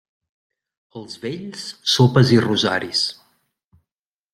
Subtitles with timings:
[1.01, 1.67] Als vells,
[1.97, 3.05] sopes i rosaris.